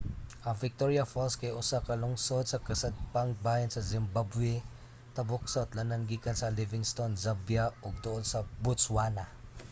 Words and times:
ang 0.47 0.61
victoria 0.65 1.03
falls 1.13 1.35
kay 1.41 1.51
usa 1.61 1.77
ka 1.87 1.93
lungsod 2.03 2.43
sa 2.47 2.63
kasadpang 2.67 3.31
bahin 3.45 3.71
sa 3.73 3.85
zimbabwe 3.93 4.51
tabok 5.15 5.43
sa 5.49 5.63
utlanan 5.65 6.01
gikan 6.09 6.37
sa 6.39 6.53
livingstone 6.57 7.15
zambia 7.25 7.65
ug 7.85 7.93
duol 8.03 8.23
sa 8.31 8.39
botswana 8.63 9.25